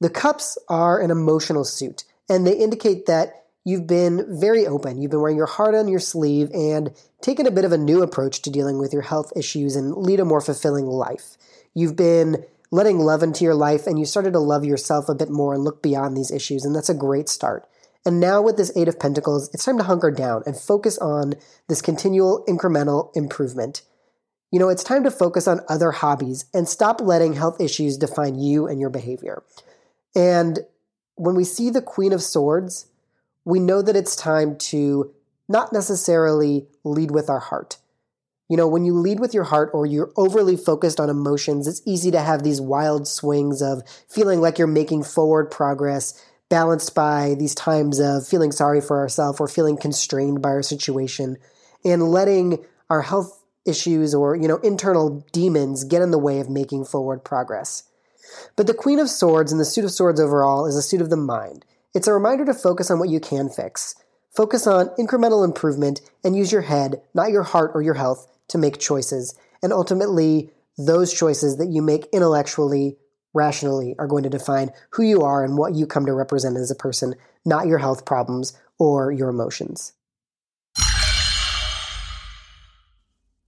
The 0.00 0.10
cups 0.10 0.58
are 0.68 1.00
an 1.00 1.12
emotional 1.12 1.62
suit, 1.62 2.02
and 2.28 2.44
they 2.44 2.56
indicate 2.56 3.06
that 3.06 3.39
You've 3.64 3.86
been 3.86 4.26
very 4.40 4.66
open. 4.66 5.00
You've 5.00 5.10
been 5.10 5.20
wearing 5.20 5.36
your 5.36 5.46
heart 5.46 5.74
on 5.74 5.88
your 5.88 6.00
sleeve 6.00 6.50
and 6.52 6.94
taken 7.20 7.46
a 7.46 7.50
bit 7.50 7.64
of 7.64 7.72
a 7.72 7.78
new 7.78 8.02
approach 8.02 8.40
to 8.42 8.50
dealing 8.50 8.78
with 8.78 8.92
your 8.92 9.02
health 9.02 9.32
issues 9.36 9.76
and 9.76 9.94
lead 9.94 10.20
a 10.20 10.24
more 10.24 10.40
fulfilling 10.40 10.86
life. 10.86 11.36
You've 11.74 11.96
been 11.96 12.44
letting 12.70 12.98
love 12.98 13.22
into 13.22 13.44
your 13.44 13.54
life 13.54 13.86
and 13.86 13.98
you 13.98 14.06
started 14.06 14.32
to 14.32 14.38
love 14.38 14.64
yourself 14.64 15.08
a 15.08 15.14
bit 15.14 15.28
more 15.28 15.54
and 15.54 15.62
look 15.62 15.82
beyond 15.82 16.16
these 16.16 16.30
issues, 16.30 16.64
and 16.64 16.74
that's 16.74 16.88
a 16.88 16.94
great 16.94 17.28
start. 17.28 17.68
And 18.06 18.18
now 18.18 18.40
with 18.40 18.56
this 18.56 18.72
Eight 18.76 18.88
of 18.88 18.98
Pentacles, 18.98 19.50
it's 19.52 19.66
time 19.66 19.76
to 19.76 19.84
hunker 19.84 20.10
down 20.10 20.42
and 20.46 20.56
focus 20.56 20.96
on 20.98 21.34
this 21.68 21.82
continual 21.82 22.44
incremental 22.48 23.14
improvement. 23.14 23.82
You 24.50 24.58
know, 24.58 24.70
it's 24.70 24.82
time 24.82 25.04
to 25.04 25.10
focus 25.10 25.46
on 25.46 25.60
other 25.68 25.90
hobbies 25.90 26.46
and 26.54 26.66
stop 26.66 27.00
letting 27.00 27.34
health 27.34 27.60
issues 27.60 27.98
define 27.98 28.38
you 28.38 28.66
and 28.66 28.80
your 28.80 28.90
behavior. 28.90 29.42
And 30.16 30.60
when 31.16 31.34
we 31.34 31.44
see 31.44 31.68
the 31.68 31.82
Queen 31.82 32.12
of 32.12 32.22
Swords, 32.22 32.86
we 33.50 33.60
know 33.60 33.82
that 33.82 33.96
it's 33.96 34.16
time 34.16 34.56
to 34.56 35.12
not 35.48 35.72
necessarily 35.72 36.66
lead 36.84 37.10
with 37.10 37.28
our 37.28 37.40
heart. 37.40 37.78
You 38.48 38.56
know, 38.56 38.66
when 38.66 38.84
you 38.84 38.94
lead 38.94 39.20
with 39.20 39.32
your 39.32 39.44
heart 39.44 39.70
or 39.72 39.86
you're 39.86 40.12
overly 40.16 40.56
focused 40.56 40.98
on 40.98 41.08
emotions, 41.08 41.68
it's 41.68 41.82
easy 41.86 42.10
to 42.10 42.20
have 42.20 42.42
these 42.42 42.60
wild 42.60 43.06
swings 43.06 43.62
of 43.62 43.82
feeling 44.08 44.40
like 44.40 44.58
you're 44.58 44.66
making 44.66 45.04
forward 45.04 45.50
progress, 45.50 46.20
balanced 46.48 46.94
by 46.94 47.36
these 47.38 47.54
times 47.54 48.00
of 48.00 48.26
feeling 48.26 48.50
sorry 48.50 48.80
for 48.80 48.98
ourselves 48.98 49.38
or 49.38 49.46
feeling 49.46 49.76
constrained 49.76 50.42
by 50.42 50.48
our 50.48 50.62
situation, 50.62 51.36
and 51.84 52.10
letting 52.10 52.64
our 52.88 53.02
health 53.02 53.44
issues 53.64 54.14
or, 54.14 54.34
you 54.34 54.48
know, 54.48 54.56
internal 54.58 55.24
demons 55.32 55.84
get 55.84 56.02
in 56.02 56.10
the 56.10 56.18
way 56.18 56.40
of 56.40 56.50
making 56.50 56.84
forward 56.84 57.24
progress. 57.24 57.84
But 58.56 58.66
the 58.66 58.74
Queen 58.74 58.98
of 58.98 59.08
Swords 59.08 59.52
and 59.52 59.60
the 59.60 59.64
Suit 59.64 59.84
of 59.84 59.90
Swords 59.90 60.20
overall 60.20 60.66
is 60.66 60.76
a 60.76 60.82
suit 60.82 61.00
of 61.00 61.10
the 61.10 61.16
mind. 61.16 61.64
It's 61.92 62.06
a 62.06 62.14
reminder 62.14 62.44
to 62.44 62.54
focus 62.54 62.88
on 62.88 63.00
what 63.00 63.08
you 63.08 63.18
can 63.18 63.48
fix. 63.48 63.96
Focus 64.30 64.64
on 64.68 64.90
incremental 64.90 65.44
improvement 65.44 66.00
and 66.22 66.36
use 66.36 66.52
your 66.52 66.62
head, 66.62 67.02
not 67.14 67.32
your 67.32 67.42
heart 67.42 67.72
or 67.74 67.82
your 67.82 67.94
health, 67.94 68.28
to 68.46 68.58
make 68.58 68.78
choices. 68.78 69.36
And 69.60 69.72
ultimately, 69.72 70.52
those 70.78 71.12
choices 71.12 71.56
that 71.56 71.66
you 71.66 71.82
make 71.82 72.06
intellectually, 72.12 72.96
rationally, 73.34 73.96
are 73.98 74.06
going 74.06 74.22
to 74.22 74.30
define 74.30 74.70
who 74.90 75.02
you 75.02 75.22
are 75.22 75.44
and 75.44 75.58
what 75.58 75.74
you 75.74 75.84
come 75.84 76.06
to 76.06 76.12
represent 76.12 76.56
as 76.56 76.70
a 76.70 76.76
person, 76.76 77.16
not 77.44 77.66
your 77.66 77.78
health 77.78 78.04
problems 78.04 78.56
or 78.78 79.10
your 79.10 79.28
emotions. 79.28 79.92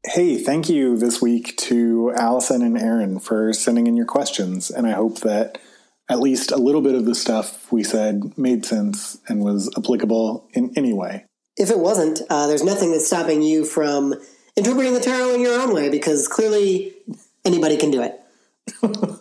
Hey, 0.04 0.36
thank 0.36 0.68
you 0.68 0.96
this 0.96 1.22
week 1.22 1.56
to 1.58 2.12
Alicen 2.16 2.64
and 2.64 2.76
Erinne 2.76 3.22
for 3.22 3.52
sending 3.52 3.86
in 3.86 3.96
your 3.96 4.04
questions. 4.04 4.68
And 4.68 4.88
I 4.88 4.90
hope 4.90 5.20
that 5.20 5.58
at 6.12 6.20
least 6.20 6.52
a 6.52 6.58
little 6.58 6.82
bit 6.82 6.94
of 6.94 7.06
the 7.06 7.14
stuff 7.14 7.72
we 7.72 7.82
said 7.82 8.36
made 8.36 8.66
sense 8.66 9.18
and 9.28 9.40
was 9.40 9.72
applicable 9.78 10.46
in 10.52 10.70
any 10.76 10.92
way. 10.92 11.24
If 11.56 11.70
it 11.70 11.78
wasn't, 11.78 12.20
uh, 12.28 12.46
there's 12.48 12.62
nothing 12.62 12.92
that's 12.92 13.06
stopping 13.06 13.40
you 13.40 13.64
from 13.64 14.14
interpreting 14.54 14.92
the 14.92 15.00
tarot 15.00 15.34
in 15.34 15.40
your 15.40 15.58
own 15.58 15.72
way 15.74 15.88
because 15.88 16.28
clearly 16.28 16.92
anybody 17.46 17.78
can 17.78 17.90
do 17.90 18.02
it. 18.02 18.20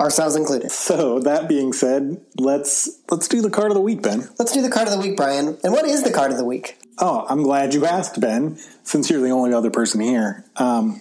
Ourselves 0.00 0.36
included. 0.36 0.70
So 0.70 1.18
that 1.18 1.48
being 1.48 1.72
said, 1.72 2.24
let's 2.38 2.88
let's 3.10 3.26
do 3.26 3.42
the 3.42 3.50
card 3.50 3.72
of 3.72 3.74
the 3.74 3.80
week, 3.80 4.02
Ben. 4.02 4.28
Let's 4.38 4.52
do 4.52 4.62
the 4.62 4.70
card 4.70 4.86
of 4.86 4.94
the 4.94 5.00
week, 5.00 5.16
Brian. 5.16 5.58
And 5.64 5.72
what 5.72 5.84
is 5.86 6.04
the 6.04 6.12
card 6.12 6.30
of 6.30 6.38
the 6.38 6.44
week? 6.44 6.78
Oh, 6.98 7.26
I'm 7.28 7.42
glad 7.42 7.74
you 7.74 7.84
asked, 7.84 8.20
Ben, 8.20 8.58
since 8.84 9.10
you're 9.10 9.20
the 9.20 9.30
only 9.30 9.52
other 9.52 9.70
person 9.70 10.00
here. 10.00 10.44
Um, 10.56 11.00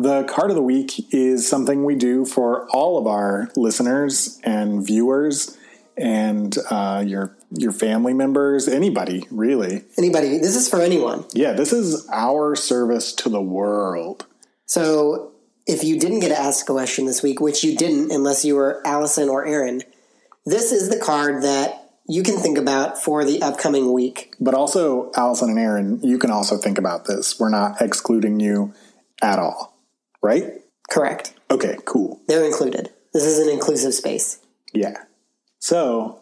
the 0.00 0.24
card 0.24 0.50
of 0.50 0.56
the 0.56 0.62
week 0.62 1.12
is 1.12 1.46
something 1.46 1.84
we 1.84 1.94
do 1.94 2.24
for 2.24 2.68
all 2.70 2.98
of 2.98 3.06
our 3.06 3.50
listeners 3.54 4.40
and 4.42 4.84
viewers 4.84 5.58
and 5.96 6.56
uh, 6.70 7.04
your 7.06 7.36
your 7.52 7.72
family 7.72 8.14
members, 8.14 8.68
anybody 8.68 9.26
really. 9.30 9.84
Anybody. 9.98 10.38
This 10.38 10.56
is 10.56 10.68
for 10.68 10.80
anyone. 10.80 11.24
Yeah, 11.34 11.52
this 11.52 11.72
is 11.72 12.08
our 12.10 12.56
service 12.56 13.12
to 13.16 13.28
the 13.28 13.42
world. 13.42 14.26
So 14.66 15.32
if 15.66 15.84
you 15.84 15.98
didn't 15.98 16.20
get 16.20 16.28
to 16.28 16.38
ask 16.38 16.68
a 16.68 16.72
question 16.72 17.04
this 17.04 17.22
week, 17.22 17.40
which 17.40 17.62
you 17.62 17.76
didn't 17.76 18.12
unless 18.12 18.44
you 18.44 18.54
were 18.54 18.80
Alicen 18.86 19.28
or 19.28 19.44
Erinne, 19.44 19.82
this 20.46 20.72
is 20.72 20.88
the 20.88 20.98
card 20.98 21.42
that 21.42 21.90
you 22.08 22.22
can 22.22 22.38
think 22.38 22.56
about 22.56 23.02
for 23.02 23.24
the 23.24 23.42
upcoming 23.42 23.92
week. 23.92 24.34
But 24.40 24.54
also, 24.54 25.10
Alicen 25.12 25.50
and 25.50 25.58
Erinne, 25.58 26.00
you 26.02 26.18
can 26.18 26.30
also 26.30 26.56
think 26.56 26.78
about 26.78 27.04
this. 27.04 27.38
We're 27.38 27.50
not 27.50 27.82
excluding 27.82 28.40
you 28.40 28.72
at 29.20 29.38
all 29.38 29.69
right? 30.22 30.62
Correct. 30.90 31.34
Okay, 31.50 31.76
cool. 31.84 32.20
They're 32.26 32.44
included. 32.44 32.90
This 33.12 33.24
is 33.24 33.38
an 33.38 33.48
inclusive 33.48 33.94
space. 33.94 34.38
Yeah. 34.72 34.96
So, 35.58 36.20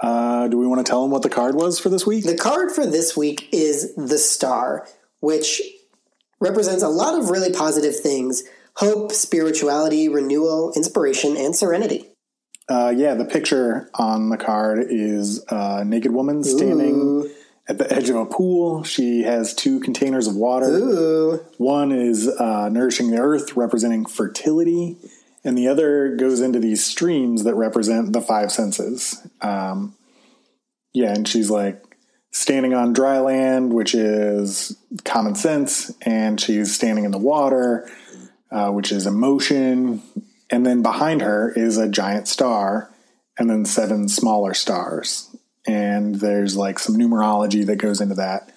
uh, 0.00 0.48
do 0.48 0.58
we 0.58 0.66
want 0.66 0.84
to 0.84 0.90
tell 0.90 1.02
them 1.02 1.10
what 1.10 1.22
the 1.22 1.28
card 1.28 1.54
was 1.54 1.78
for 1.78 1.88
this 1.88 2.06
week? 2.06 2.24
The 2.24 2.36
card 2.36 2.72
for 2.72 2.86
this 2.86 3.16
week 3.16 3.48
is 3.52 3.94
the 3.94 4.18
Star, 4.18 4.86
which 5.20 5.62
represents 6.40 6.82
a 6.82 6.88
lot 6.88 7.18
of 7.18 7.30
really 7.30 7.52
positive 7.52 7.98
things 7.98 8.42
hope, 8.76 9.12
spirituality, 9.12 10.08
renewal, 10.08 10.72
inspiration, 10.74 11.36
and 11.36 11.54
serenity. 11.54 12.06
Uh, 12.70 12.92
yeah, 12.96 13.12
the 13.12 13.24
picture 13.24 13.90
on 13.94 14.30
the 14.30 14.38
card 14.38 14.86
is 14.88 15.44
a 15.50 15.84
naked 15.84 16.10
woman 16.10 16.42
standing. 16.42 16.94
Ooh 16.94 17.30
at 17.68 17.78
the 17.78 17.92
edge 17.92 18.08
of 18.08 18.16
a 18.16 18.26
pool. 18.26 18.82
She 18.82 19.22
has 19.22 19.54
two 19.54 19.80
containers 19.80 20.26
of 20.26 20.36
water. 20.36 20.66
Ooh. 20.68 21.46
One 21.58 21.92
is 21.92 22.28
uh, 22.28 22.68
nourishing 22.68 23.10
the 23.10 23.18
earth, 23.18 23.56
representing 23.56 24.06
fertility, 24.06 24.96
and 25.44 25.56
the 25.56 25.68
other 25.68 26.16
goes 26.16 26.40
into 26.40 26.58
these 26.58 26.84
streams 26.84 27.44
that 27.44 27.54
represent 27.54 28.12
the 28.12 28.20
five 28.20 28.52
senses. 28.52 29.26
Um, 29.40 29.94
yeah, 30.92 31.14
and 31.14 31.26
she's 31.26 31.50
like 31.50 31.82
standing 32.30 32.74
on 32.74 32.92
dry 32.92 33.18
land, 33.18 33.72
which 33.72 33.94
is 33.94 34.76
common 35.04 35.34
sense, 35.34 35.92
and 36.02 36.40
she's 36.40 36.74
standing 36.74 37.04
in 37.04 37.10
the 37.10 37.18
water, 37.18 37.90
uh, 38.50 38.70
which 38.70 38.92
is 38.92 39.06
emotion. 39.06 40.02
And 40.50 40.66
then 40.66 40.82
behind 40.82 41.22
her 41.22 41.50
is 41.50 41.78
a 41.78 41.88
giant 41.88 42.28
star, 42.28 42.90
and 43.38 43.48
then 43.48 43.64
seven 43.64 44.08
smaller 44.08 44.52
stars 44.52 45.31
and 45.66 46.16
there's 46.16 46.56
like 46.56 46.78
some 46.78 46.96
numerology 46.96 47.64
that 47.66 47.76
goes 47.76 48.00
into 48.00 48.14
that. 48.16 48.50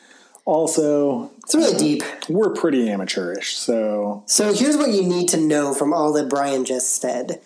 Also, 0.46 1.32
it's 1.38 1.56
really 1.56 1.78
deep. 1.78 2.04
We're 2.30 2.54
pretty 2.54 2.90
amateurish, 2.90 3.58
so 3.58 4.24
so 4.28 4.54
here's 4.54 4.78
what 4.78 4.92
you 4.92 5.04
need 5.04 5.28
to 5.30 5.38
know 5.38 5.74
from 5.74 5.94
all 5.94 6.14
that 6.14 6.30
Brian 6.30 6.66
just 6.66 7.02
said. 7.02 7.42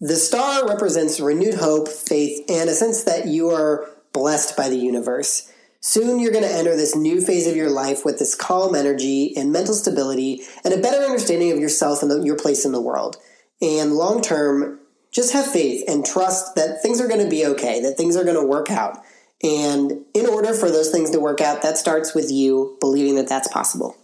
The 0.00 0.16
star 0.16 0.66
represents 0.66 1.20
renewed 1.20 1.54
hope, 1.54 1.86
faith, 1.86 2.44
and 2.48 2.70
a 2.70 2.72
sense 2.72 3.04
that 3.04 3.26
you 3.26 3.50
are 3.50 3.86
blessed 4.12 4.56
by 4.56 4.68
the 4.68 4.78
universe. 4.78 5.52
Soon 5.80 6.18
you're 6.18 6.32
going 6.32 6.44
to 6.44 6.52
enter 6.52 6.76
this 6.76 6.96
new 6.96 7.20
phase 7.20 7.46
of 7.46 7.56
your 7.56 7.70
life 7.70 8.04
with 8.04 8.18
this 8.18 8.34
calm 8.34 8.74
energy 8.74 9.34
and 9.36 9.52
mental 9.52 9.74
stability 9.74 10.42
and 10.64 10.74
a 10.74 10.80
better 10.80 11.04
understanding 11.04 11.52
of 11.52 11.58
yourself 11.58 12.02
and 12.02 12.26
your 12.26 12.36
place 12.36 12.64
in 12.64 12.72
the 12.72 12.80
world. 12.80 13.16
And 13.62 13.94
long 13.94 14.20
term, 14.20 14.79
just 15.12 15.32
have 15.32 15.46
faith 15.46 15.84
and 15.88 16.04
trust 16.04 16.54
that 16.54 16.82
things 16.82 17.00
are 17.00 17.08
going 17.08 17.22
to 17.22 17.28
be 17.30 17.44
okay, 17.46 17.80
that 17.80 17.96
things 17.96 18.16
are 18.16 18.24
going 18.24 18.40
to 18.40 18.46
work 18.46 18.70
out. 18.70 18.98
And 19.42 20.04
in 20.14 20.26
order 20.26 20.52
for 20.52 20.70
those 20.70 20.90
things 20.90 21.10
to 21.10 21.20
work 21.20 21.40
out, 21.40 21.62
that 21.62 21.78
starts 21.78 22.14
with 22.14 22.30
you 22.30 22.76
believing 22.80 23.14
that 23.16 23.28
that's 23.28 23.48
possible. 23.48 23.96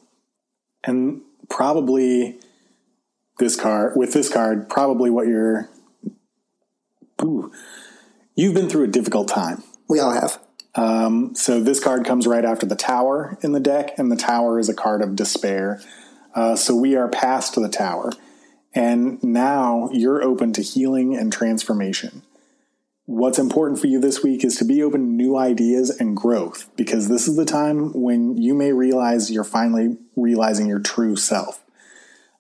And 0.85 1.21
probably 1.49 2.39
this 3.39 3.55
card, 3.55 3.97
with 3.97 4.13
this 4.13 4.33
card, 4.33 4.69
probably 4.69 5.11
what 5.11 5.27
you're. 5.27 5.69
Ooh, 7.23 7.53
you've 8.35 8.55
been 8.55 8.69
through 8.69 8.85
a 8.85 8.89
difficult 8.89 9.29
time. 9.29 9.63
We 9.89 10.01
all 10.01 10.13
have. 10.13 10.39
Um, 10.75 11.35
so 11.35 11.61
this 11.61 11.83
card 11.83 12.05
comes 12.05 12.27
right 12.27 12.45
after 12.45 12.67
the 12.67 12.77
tower 12.77 13.39
in 13.43 13.53
the 13.53 13.61
deck, 13.61 13.99
and 13.99 14.13
the 14.13 14.17
tower 14.17 14.59
is 14.59 14.69
a 14.69 14.75
card 14.75 15.03
of 15.03 15.17
despair. 15.17 15.81
Uh, 16.35 16.57
so 16.57 16.75
we 16.75 16.97
are 16.97 17.09
past 17.09 17.55
the 17.55 17.69
tower. 17.69 18.13
And 18.77 19.25
now 19.25 19.89
you're 19.91 20.23
open 20.23 20.53
to 20.53 20.63
healing 20.63 21.17
and 21.17 21.33
transformation. 21.33 22.23
What's 23.07 23.39
important 23.39 23.81
for 23.81 23.87
you 23.87 23.99
this 23.99 24.23
week 24.23 24.45
is 24.45 24.57
to 24.57 24.67
be 24.67 24.83
open 24.83 25.01
to 25.01 25.07
new 25.07 25.39
ideas 25.39 25.89
and 25.99 26.15
growth 26.15 26.69
because 26.77 27.09
this 27.09 27.27
is 27.27 27.37
the 27.37 27.47
time 27.47 27.93
when 27.95 28.37
you 28.37 28.55
may 28.55 28.73
realize 28.73 29.31
you're 29.31 29.45
finally 29.45 29.97
realizing 30.15 30.67
your 30.67 30.81
true 30.81 31.17
self, 31.17 31.65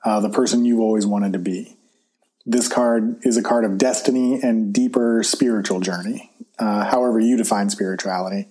uh, 0.04 0.20
the 0.20 0.28
person 0.28 0.66
you've 0.66 0.80
always 0.80 1.06
wanted 1.06 1.32
to 1.32 1.38
be. 1.38 1.78
This 2.44 2.68
card 2.68 3.18
is 3.24 3.38
a 3.38 3.42
card 3.42 3.64
of 3.64 3.78
destiny 3.78 4.38
and 4.42 4.74
deeper 4.74 5.22
spiritual 5.22 5.80
journey, 5.80 6.32
uh, 6.58 6.84
however 6.84 7.18
you 7.18 7.38
define 7.38 7.70
spirituality. 7.70 8.48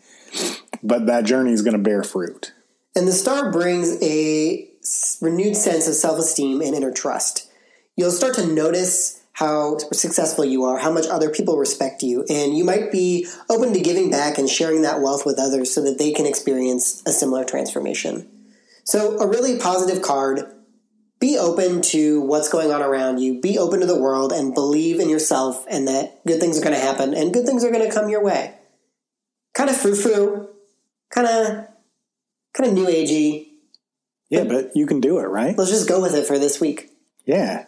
But 0.82 1.06
that 1.06 1.25
journey 1.25 1.51
is 1.51 1.62
going 1.62 1.77
to 1.77 1.84
bear 1.84 2.01
fruit. 2.01 2.51
And 2.96 3.08
the 3.08 3.13
star 3.13 3.51
brings 3.51 4.01
a 4.01 4.68
renewed 5.22 5.56
sense 5.56 5.88
of 5.88 5.94
self 5.94 6.18
esteem 6.18 6.62
and 6.62 6.74
inner 6.74 6.92
trust 6.92 7.51
you'll 7.96 8.12
start 8.12 8.36
to 8.36 8.46
notice 8.46 9.22
how 9.36 9.78
successful 9.92 10.46
you 10.46 10.64
are, 10.64 10.78
how 10.78 10.92
much 10.92 11.06
other 11.08 11.30
people 11.30 11.58
respect 11.58 12.02
you, 12.02 12.24
and 12.30 12.58
you 12.58 12.64
might 12.64 12.90
be 12.90 13.28
open 13.50 13.74
to 13.74 13.82
giving 13.82 14.10
back 14.10 14.38
and 14.38 14.50
sharing 14.50 14.82
that 14.82 15.02
wealth 15.02 15.25
with 15.25 15.38
others 15.38 15.74
so 15.74 15.82
that 15.84 15.98
they 15.98 16.14
can 16.14 16.25
experience 16.25 17.04
a 17.06 17.12
similar 17.12 17.44
transformation. 17.44 18.30
So, 18.86 19.20
a 19.20 19.28
really 19.28 19.60
positive 19.60 20.02
card. 20.02 20.52
Be 21.20 21.38
open 21.38 21.82
to 21.82 22.22
what's 22.22 22.50
going 22.50 22.72
on 22.72 22.82
around 22.82 23.20
you. 23.20 23.42
Be 23.42 23.58
open 23.58 23.80
to 23.80 23.86
the 23.86 24.00
world 24.00 24.32
and 24.32 24.54
believe 24.54 25.00
in 25.00 25.10
yourself 25.10 25.66
and 25.70 25.88
that 25.88 26.24
good 26.25 26.40
things 26.40 26.58
are 26.58 26.64
going 26.64 26.75
to 26.75 26.80
happen 26.80 27.14
and 27.14 27.34
good 27.34 27.46
things 27.46 27.64
are 27.64 27.72
going 27.72 27.88
to 27.88 27.94
come 27.94 28.10
your 28.10 28.24
way. 28.24 28.54
Kind 29.54 29.70
of 29.70 29.78
frou 29.78 29.96
frou, 29.96 30.50
kind 31.10 31.28
of, 31.28 31.68
kind 32.54 32.70
of 32.70 32.74
new 32.74 32.86
agey. 32.86 33.48
Yeah, 34.30 34.44
but 34.44 34.75
you 34.75 34.86
can 34.86 35.00
do 35.00 35.20
it, 35.20 35.24
right? 35.24 35.58
Let's 35.58 35.72
just 35.72 35.88
go 35.88 36.02
with 36.02 36.16
it 36.16 36.28
for 36.28 36.38
this 36.38 36.60
week. 36.60 36.92
Yeah. 37.25 37.66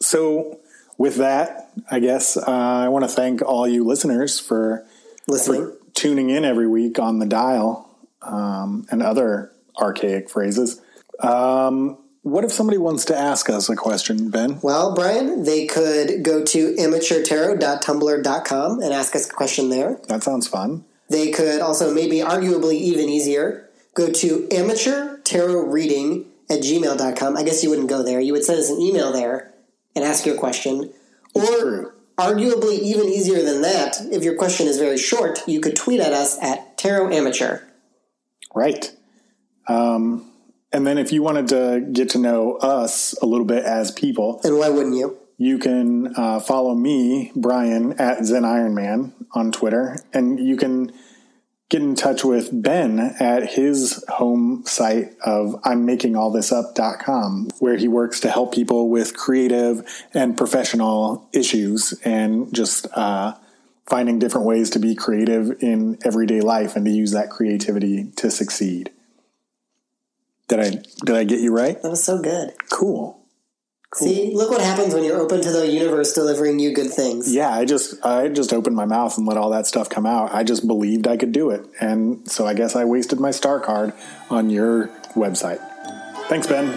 So, 0.00 0.60
with 0.96 1.16
that, 1.16 1.72
I 1.90 1.98
guess 1.98 2.36
uh, 2.36 2.42
I 2.46 2.88
want 2.88 3.04
to 3.04 3.10
thank 3.10 3.42
all 3.42 3.66
you 3.66 3.84
listeners 3.84 4.38
for 4.38 4.86
listening, 5.26 5.66
for 5.66 5.76
tuning 5.94 6.30
in 6.30 6.44
every 6.44 6.68
week 6.68 6.98
on 6.98 7.18
the 7.18 7.26
dial 7.26 7.90
um, 8.22 8.86
and 8.90 9.02
other 9.02 9.52
archaic 9.78 10.30
phrases. 10.30 10.80
Um, 11.20 11.98
what 12.22 12.44
if 12.44 12.52
somebody 12.52 12.78
wants 12.78 13.04
to 13.06 13.16
ask 13.16 13.50
us 13.50 13.68
a 13.68 13.76
question, 13.76 14.30
Ben? 14.30 14.60
Well, 14.62 14.94
Brian, 14.94 15.44
they 15.44 15.66
could 15.66 16.22
go 16.22 16.42
to 16.42 16.74
amateurtarot.tumblr.com 16.74 18.80
and 18.80 18.94
ask 18.94 19.14
us 19.14 19.28
a 19.28 19.32
question 19.32 19.68
there. 19.68 20.00
That 20.08 20.22
sounds 20.22 20.48
fun. 20.48 20.86
They 21.10 21.30
could 21.30 21.60
also, 21.60 21.92
maybe 21.92 22.20
arguably 22.20 22.76
even 22.76 23.10
easier, 23.10 23.68
go 23.92 24.10
to 24.10 24.48
amateur 24.50 25.18
tarot 25.18 25.66
reading 25.66 26.24
at 26.48 26.60
gmail.com. 26.60 27.36
I 27.36 27.42
guess 27.42 27.62
you 27.62 27.68
wouldn't 27.68 27.90
go 27.90 28.02
there. 28.02 28.20
You 28.20 28.32
would 28.32 28.44
send 28.44 28.58
us 28.58 28.70
an 28.70 28.80
email 28.80 29.12
there 29.12 29.53
and 29.94 30.04
ask 30.04 30.26
your 30.26 30.36
question. 30.36 30.92
Or 31.34 31.94
arguably 32.18 32.78
even 32.78 33.08
easier 33.08 33.42
than 33.42 33.62
that, 33.62 33.96
if 34.12 34.22
your 34.22 34.36
question 34.36 34.66
is 34.66 34.78
very 34.78 34.98
short, 34.98 35.40
you 35.46 35.60
could 35.60 35.76
tweet 35.76 36.00
at 36.00 36.12
us 36.12 36.40
at 36.42 36.76
Tarot 36.78 37.10
Amateur. 37.12 37.60
Right. 38.54 38.92
Um, 39.68 40.30
and 40.72 40.86
then 40.86 40.98
if 40.98 41.12
you 41.12 41.22
wanted 41.22 41.48
to 41.48 41.88
get 41.92 42.10
to 42.10 42.18
know 42.18 42.56
us 42.56 43.14
a 43.22 43.26
little 43.26 43.46
bit 43.46 43.64
as 43.64 43.90
people, 43.90 44.40
and 44.44 44.58
why 44.58 44.68
wouldn't 44.68 44.96
you? 44.96 45.18
You 45.36 45.58
can 45.58 46.14
uh, 46.16 46.38
follow 46.40 46.74
me, 46.74 47.32
Brian, 47.34 47.98
at 48.00 48.24
Zen 48.24 48.44
Ironman 48.44 49.12
on 49.32 49.50
Twitter, 49.50 49.98
and 50.12 50.38
you 50.38 50.56
can 50.56 50.92
get 51.74 51.82
in 51.82 51.96
touch 51.96 52.24
with 52.24 52.50
Ben 52.52 53.00
at 53.18 53.54
his 53.54 54.04
home 54.08 54.62
site 54.64 55.12
of 55.24 55.60
I'm 55.64 55.84
making 55.84 56.14
all 56.14 56.30
this 56.30 56.52
up.com, 56.52 57.48
where 57.58 57.76
he 57.76 57.88
works 57.88 58.20
to 58.20 58.30
help 58.30 58.54
people 58.54 58.90
with 58.90 59.16
creative 59.16 59.82
and 60.14 60.38
professional 60.38 61.28
issues 61.32 61.92
and 62.04 62.54
just 62.54 62.86
uh, 62.92 63.34
finding 63.86 64.20
different 64.20 64.46
ways 64.46 64.70
to 64.70 64.78
be 64.78 64.94
creative 64.94 65.64
in 65.64 65.98
everyday 66.04 66.40
life 66.40 66.76
and 66.76 66.84
to 66.84 66.92
use 66.92 67.10
that 67.10 67.28
creativity 67.28 68.12
to 68.18 68.30
succeed. 68.30 68.92
Did 70.46 70.60
I 70.60 70.70
did 71.04 71.16
I 71.16 71.24
get 71.24 71.40
you 71.40 71.52
right? 71.52 71.82
That 71.82 71.90
was 71.90 72.04
so 72.04 72.22
good. 72.22 72.54
Cool. 72.70 73.18
Cool. 73.94 74.08
See, 74.08 74.34
look 74.34 74.50
what 74.50 74.60
happens 74.60 74.92
when 74.92 75.04
you're 75.04 75.20
open 75.20 75.40
to 75.40 75.52
the 75.52 75.68
universe 75.68 76.12
delivering 76.12 76.58
you 76.58 76.74
good 76.74 76.90
things. 76.90 77.32
Yeah, 77.32 77.50
I 77.50 77.64
just 77.64 78.04
I 78.04 78.26
just 78.26 78.52
opened 78.52 78.74
my 78.74 78.86
mouth 78.86 79.16
and 79.16 79.24
let 79.24 79.36
all 79.36 79.50
that 79.50 79.68
stuff 79.68 79.88
come 79.88 80.04
out. 80.04 80.34
I 80.34 80.42
just 80.42 80.66
believed 80.66 81.06
I 81.06 81.16
could 81.16 81.30
do 81.30 81.50
it. 81.50 81.64
And 81.80 82.28
so 82.28 82.44
I 82.44 82.54
guess 82.54 82.74
I 82.74 82.84
wasted 82.84 83.20
my 83.20 83.30
star 83.30 83.60
card 83.60 83.92
on 84.30 84.50
your 84.50 84.88
website. 85.14 85.60
Thanks, 86.28 86.48
Ben. 86.48 86.72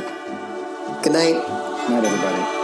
Good 1.01 1.13
night. 1.13 1.33
Good 1.33 1.89
night, 1.89 2.03
everybody. 2.03 2.57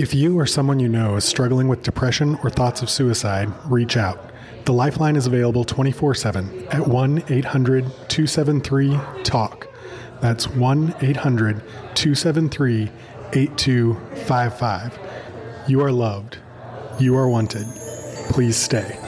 If 0.00 0.14
you 0.14 0.38
or 0.38 0.46
someone 0.46 0.78
you 0.78 0.88
know 0.88 1.16
is 1.16 1.24
struggling 1.24 1.66
with 1.66 1.82
depression 1.82 2.38
or 2.44 2.50
thoughts 2.50 2.82
of 2.82 2.90
suicide, 2.90 3.50
reach 3.64 3.96
out. 3.96 4.30
The 4.66 4.72
Lifeline 4.72 5.14
is 5.14 5.28
available 5.28 5.62
24 5.62 6.16
7 6.16 6.66
at 6.72 6.88
1 6.88 7.22
800 7.28 7.84
273 8.08 8.98
TALK. 9.22 9.68
That's 10.20 10.48
1 10.48 10.92
800 11.00 11.62
273 11.94 12.90
8255. 13.32 14.98
You 15.68 15.82
are 15.82 15.92
loved. 15.92 16.38
You 16.98 17.16
are 17.16 17.28
wanted. 17.28 17.64
Please 18.30 18.56
stay. 18.56 18.98